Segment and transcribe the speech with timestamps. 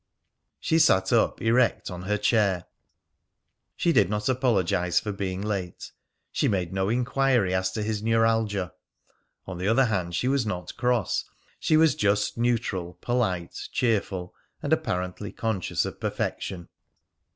[0.59, 2.65] She sat up erect on her chair.
[3.75, 5.91] She did not apologise for being late.
[6.31, 8.73] She made no inquiry as to his neuralgia.
[9.45, 11.25] On the other hand, she was not cross.
[11.59, 14.33] She was just neutral, polite, cheerful,
[14.63, 16.69] and apparently conscious of perfection.